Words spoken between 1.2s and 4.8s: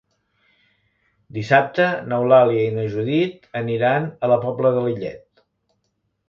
Dissabte n'Eulàlia i na Judit aniran a la Pobla